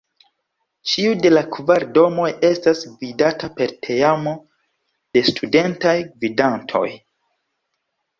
[0.91, 4.33] Ĉiu de la kvar domoj estas gvidata per teamo
[5.19, 6.83] de Studentaj Gvidantoj.